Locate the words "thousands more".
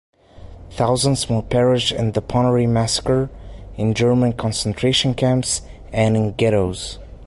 0.71-1.43